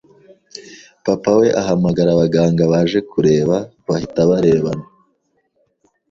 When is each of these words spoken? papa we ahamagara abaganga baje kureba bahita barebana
papa 1.05 1.31
we 1.39 1.47
ahamagara 1.61 2.09
abaganga 2.13 2.63
baje 2.71 2.99
kureba 3.11 3.55
bahita 3.87 4.19
barebana 4.29 4.85